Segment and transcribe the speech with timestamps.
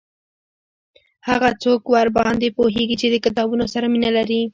[1.29, 4.41] هغه څوک ورباندي پوهیږي چې د کتابونو سره مینه لري